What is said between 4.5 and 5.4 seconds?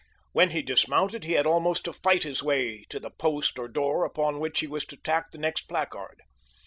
he was to tack the